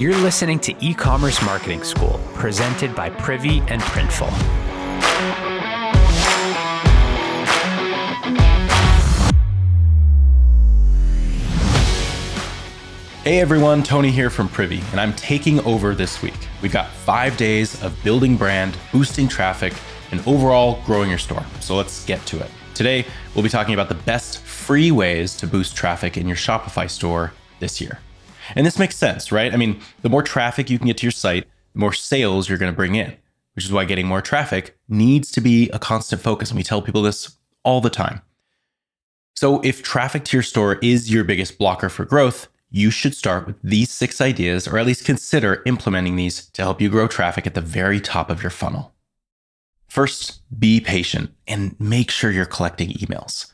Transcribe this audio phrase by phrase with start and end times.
[0.00, 4.30] You're listening to E Commerce Marketing School, presented by Privy and Printful.
[13.24, 16.48] Hey everyone, Tony here from Privy, and I'm taking over this week.
[16.62, 19.74] We've got five days of building brand, boosting traffic,
[20.12, 21.44] and overall growing your store.
[21.60, 22.50] So let's get to it.
[22.72, 23.04] Today,
[23.34, 27.34] we'll be talking about the best free ways to boost traffic in your Shopify store
[27.58, 27.98] this year.
[28.56, 29.52] And this makes sense, right?
[29.52, 32.58] I mean, the more traffic you can get to your site, the more sales you're
[32.58, 33.16] going to bring in,
[33.54, 36.50] which is why getting more traffic needs to be a constant focus.
[36.50, 38.22] And we tell people this all the time.
[39.34, 43.46] So, if traffic to your store is your biggest blocker for growth, you should start
[43.46, 47.46] with these six ideas, or at least consider implementing these to help you grow traffic
[47.46, 48.92] at the very top of your funnel.
[49.88, 53.50] First, be patient and make sure you're collecting emails.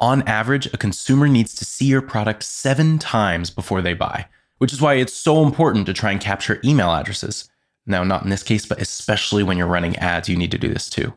[0.00, 4.26] On average, a consumer needs to see your product seven times before they buy
[4.58, 7.48] which is why it's so important to try and capture email addresses.
[7.86, 10.68] Now, not in this case, but especially when you're running ads, you need to do
[10.68, 11.14] this too.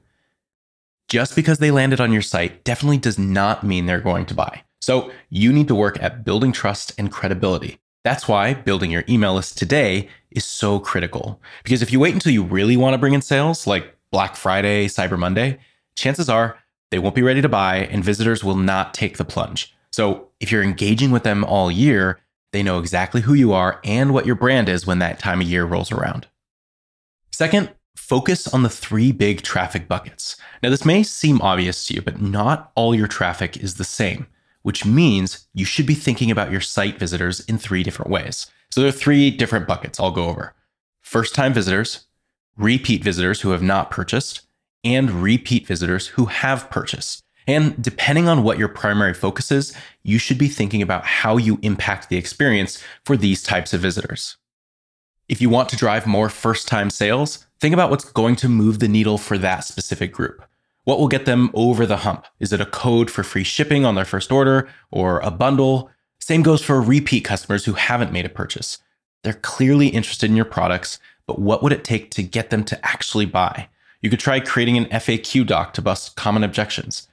[1.10, 4.64] Just because they landed on your site definitely does not mean they're going to buy.
[4.80, 7.80] So you need to work at building trust and credibility.
[8.04, 11.42] That's why building your email list today is so critical.
[11.64, 14.88] Because if you wait until you really want to bring in sales, like Black Friday,
[14.88, 15.60] Cyber Monday,
[15.96, 16.58] chances are
[16.90, 19.76] they won't be ready to buy and visitors will not take the plunge.
[19.92, 22.20] So if you're engaging with them all year,
[22.52, 25.48] they know exactly who you are and what your brand is when that time of
[25.48, 26.28] year rolls around.
[27.32, 30.36] Second, focus on the three big traffic buckets.
[30.62, 34.28] Now, this may seem obvious to you, but not all your traffic is the same,
[34.64, 38.48] which means you should be thinking about your site visitors in three different ways.
[38.70, 40.54] So, there are three different buckets I'll go over
[41.02, 42.06] first time visitors,
[42.58, 44.42] repeat visitors who have not purchased,
[44.84, 47.24] and repeat visitors who have purchased.
[47.52, 51.60] And depending on what your primary focus is, you should be thinking about how you
[51.62, 54.38] impact the experience for these types of visitors.
[55.28, 58.80] If you want to drive more first time sales, think about what's going to move
[58.80, 60.42] the needle for that specific group.
[60.86, 62.26] What will get them over the hump?
[62.40, 65.92] Is it a code for free shipping on their first order or a bundle?
[66.20, 68.78] Same goes for repeat customers who haven't made a purchase.
[69.26, 72.88] They're clearly interested in your products, but what would it take to get them to
[72.88, 73.68] actually buy?
[74.02, 77.10] You could try creating an FAQ doc to bust common objections.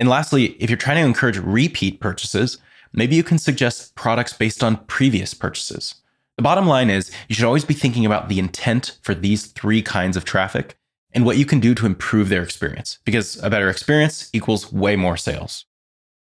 [0.00, 2.58] And lastly, if you're trying to encourage repeat purchases,
[2.92, 5.94] maybe you can suggest products based on previous purchases.
[6.36, 9.82] The bottom line is you should always be thinking about the intent for these three
[9.82, 10.76] kinds of traffic
[11.12, 14.96] and what you can do to improve their experience, because a better experience equals way
[14.96, 15.66] more sales.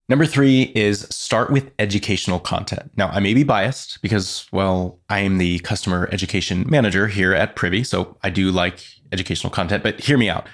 [0.10, 2.92] Number three is start with educational content.
[2.98, 7.56] Now, I may be biased because, well, I am the customer education manager here at
[7.56, 10.48] Privy, so I do like educational content, but hear me out.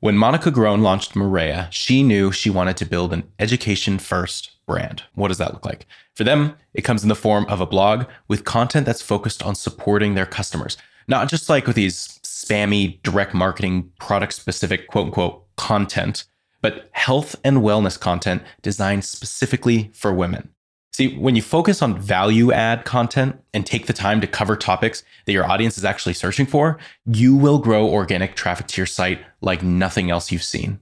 [0.00, 5.02] When Monica Grohne launched Mareia, she knew she wanted to build an education first brand.
[5.14, 5.86] What does that look like?
[6.14, 9.56] For them, it comes in the form of a blog with content that's focused on
[9.56, 10.76] supporting their customers,
[11.08, 16.26] not just like with these spammy direct marketing product specific quote unquote content,
[16.62, 20.50] but health and wellness content designed specifically for women.
[20.98, 25.04] See, when you focus on value add content and take the time to cover topics
[25.26, 26.76] that your audience is actually searching for,
[27.06, 30.80] you will grow organic traffic to your site like nothing else you've seen.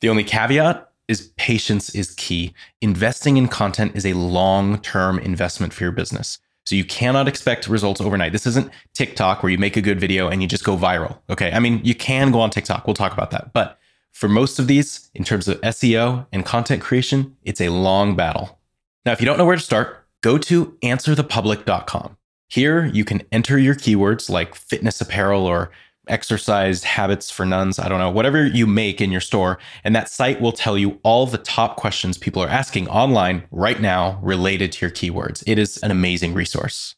[0.00, 2.52] The only caveat is patience is key.
[2.80, 6.40] Investing in content is a long term investment for your business.
[6.66, 8.32] So you cannot expect results overnight.
[8.32, 11.20] This isn't TikTok where you make a good video and you just go viral.
[11.30, 11.52] Okay.
[11.52, 12.88] I mean, you can go on TikTok.
[12.88, 13.52] We'll talk about that.
[13.52, 13.78] But
[14.10, 18.58] for most of these, in terms of SEO and content creation, it's a long battle.
[19.04, 22.16] Now, if you don't know where to start, go to answerthepublic.com.
[22.48, 25.70] Here, you can enter your keywords like fitness apparel or
[26.08, 29.58] exercise habits for nuns, I don't know, whatever you make in your store.
[29.82, 33.80] And that site will tell you all the top questions people are asking online right
[33.80, 35.42] now related to your keywords.
[35.46, 36.94] It is an amazing resource.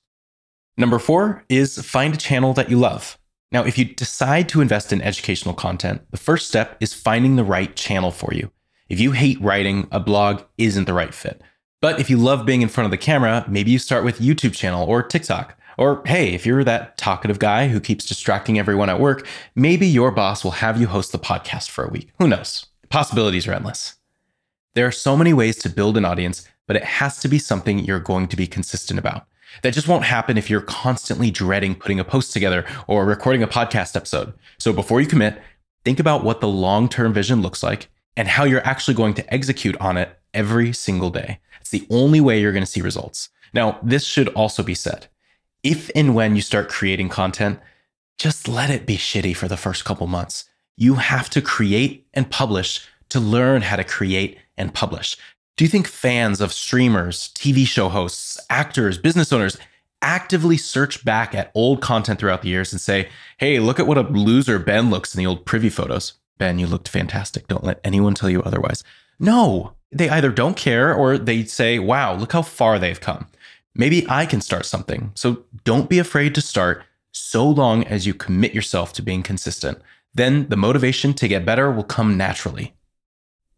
[0.77, 3.19] Number four is find a channel that you love.
[3.53, 7.45] Now, if you decide to invest in educational content, the first step is finding the
[7.45, 8.51] right channel for you.
[8.89, 11.43] If you hate writing, a blog isn't the right fit.
[11.87, 14.57] But if you love being in front of the camera, maybe you start with YouTube
[14.57, 15.57] channel or TikTok.
[15.79, 19.25] Or hey, if you're that talkative guy who keeps distracting everyone at work,
[19.55, 22.11] maybe your boss will have you host the podcast for a week.
[22.19, 22.67] Who knows?
[22.89, 23.95] Possibilities are endless.
[24.75, 27.79] There are so many ways to build an audience, but it has to be something
[27.79, 29.29] you're going to be consistent about.
[29.63, 33.47] That just won't happen if you're constantly dreading putting a post together or recording a
[33.47, 34.33] podcast episode.
[34.59, 35.41] So before you commit,
[35.85, 39.33] think about what the long term vision looks like and how you're actually going to
[39.33, 41.41] execute on it every single day.
[41.61, 43.31] It's the only way you're going to see results.
[43.53, 45.09] Now, this should also be said.
[45.63, 47.59] If and when you start creating content,
[48.19, 50.45] just let it be shitty for the first couple months.
[50.77, 55.17] You have to create and publish to learn how to create and publish.
[55.57, 59.57] Do you think fans of streamers, TV show hosts, actors, business owners,
[60.03, 63.97] actively search back at old content throughout the years and say, hey, look at what
[63.97, 66.15] a loser Ben looks in the old privy photos.
[66.39, 67.49] Ben, you looked fantastic.
[67.49, 68.85] Don't let anyone tell you otherwise.
[69.19, 73.27] No, they either don't care or they say, wow, look how far they've come.
[73.75, 75.13] Maybe I can start something.
[75.15, 79.79] So don't be afraid to start so long as you commit yourself to being consistent.
[80.15, 82.75] Then the motivation to get better will come naturally.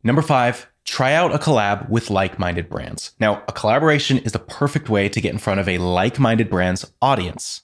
[0.03, 3.13] Number five, try out a collab with like minded brands.
[3.21, 6.51] Now, a collaboration is the perfect way to get in front of a like minded
[6.51, 7.63] brand's audience.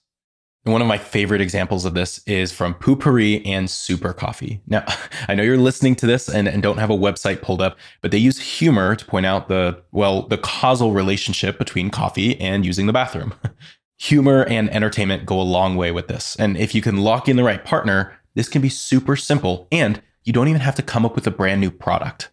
[0.64, 4.62] And one of my favorite examples of this is from Poo-Pourri and Super Coffee.
[4.66, 4.84] Now,
[5.28, 8.10] I know you're listening to this and, and don't have a website pulled up, but
[8.10, 12.86] they use humor to point out the, well, the causal relationship between coffee and using
[12.86, 13.34] the bathroom.
[13.98, 16.34] humor and entertainment go a long way with this.
[16.36, 20.02] And if you can lock in the right partner, this can be super simple and
[20.24, 22.30] you don't even have to come up with a brand new product.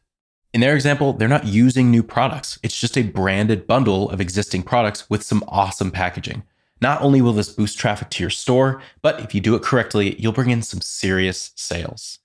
[0.54, 2.60] In their example, they're not using new products.
[2.64, 6.44] It's just a branded bundle of existing products with some awesome packaging.
[6.82, 10.20] Not only will this boost traffic to your store, but if you do it correctly,
[10.20, 12.20] you'll bring in some serious sales.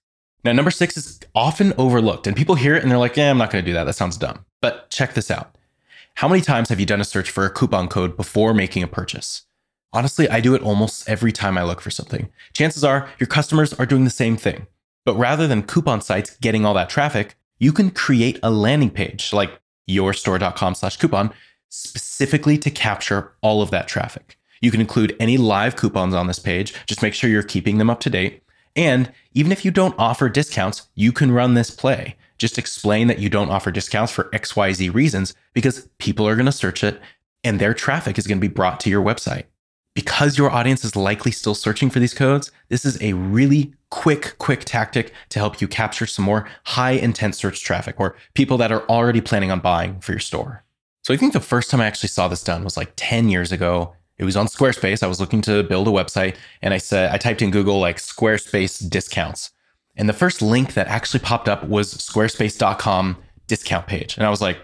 [0.45, 3.39] Now, number six is often overlooked, and people hear it and they're like, yeah, I'm
[3.39, 3.85] not going to do that.
[3.85, 4.45] That sounds dumb.
[4.63, 5.57] But check this out.
[6.15, 8.89] How many times have you done a search for a coupon code before making a
[8.89, 9.43] purchase?
[9.93, 12.31] Honestly, I do it almost every time I look for something.
[12.55, 14.67] Chances are your customers are doing the same thing.
[15.05, 19.33] But rather than coupon sites getting all that traffic, you can create a landing page
[19.33, 21.33] like yourstore.com slash coupon
[21.69, 24.36] specifically to capture all of that traffic.
[24.61, 26.75] You can include any live coupons on this page.
[26.87, 28.43] Just make sure you're keeping them up to date.
[28.75, 32.17] And even if you don't offer discounts, you can run this play.
[32.39, 36.53] Just explain that you don't offer discounts for XYZ reasons because people are going to
[36.53, 37.01] search it
[37.43, 39.45] and their traffic is going to be brought to your website.
[39.95, 44.37] Because your audience is likely still searching for these codes, this is a really quick,
[44.37, 48.73] quick tactic to help you capture some more high intent search traffic or people that
[48.73, 50.65] are already planning on buying for your store.
[51.03, 53.53] So I think the first time I actually saw this done was like 10 years
[53.53, 55.03] ago it was on Squarespace.
[55.03, 57.99] I was looking to build a website and I said, I typed in Google like
[57.99, 59.51] Squarespace discounts.
[59.97, 63.17] And the first link that actually popped up was squarespace.com
[63.47, 64.17] discount page.
[64.17, 64.59] And I was like,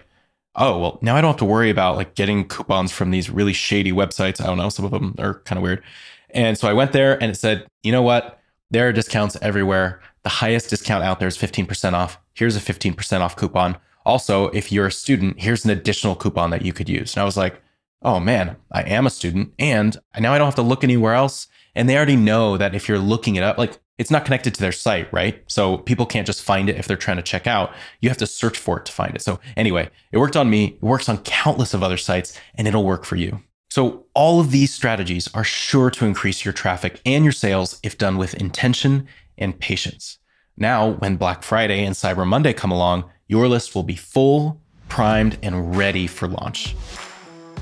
[0.55, 3.53] oh, well, now I don't have to worry about like getting coupons from these really
[3.53, 4.41] shady websites.
[4.41, 4.69] I don't know.
[4.69, 5.83] Some of them are kind of weird.
[6.31, 8.39] And so I went there and it said, you know what?
[8.71, 10.01] There are discounts everywhere.
[10.23, 12.19] The highest discount out there is 15% off.
[12.33, 13.77] Here's a 15% off coupon.
[14.05, 17.15] Also, if you're a student, here's an additional coupon that you could use.
[17.15, 17.61] And I was like,
[18.03, 21.47] oh man, I am a student and now I don't have to look anywhere else.
[21.75, 24.61] And they already know that if you're looking it up, like it's not connected to
[24.61, 25.43] their site, right?
[25.47, 27.73] So people can't just find it if they're trying to check out.
[28.01, 29.21] You have to search for it to find it.
[29.21, 32.83] So anyway, it worked on me, it works on countless of other sites, and it'll
[32.83, 33.41] work for you.
[33.69, 37.97] So all of these strategies are sure to increase your traffic and your sales if
[37.97, 39.07] done with intention
[39.37, 40.19] and patience.
[40.57, 45.39] Now, when Black Friday and Cyber Monday come along, your list will be full, primed,
[45.41, 46.75] and ready for launch.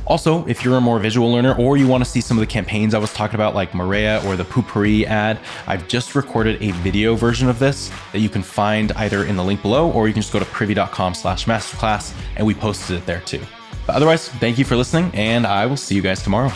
[0.06, 2.48] Also, if you're a more visual learner or you want to see some of the
[2.48, 6.72] campaigns I was talking about, like Mareia or the Poo-Pourri ad, I've just recorded a
[6.72, 10.14] video version of this that you can find either in the link below or you
[10.14, 13.42] can just go to privy.com slash masterclass and we posted it there too.
[13.88, 16.52] But otherwise, thank you for listening and I will see you guys tomorrow.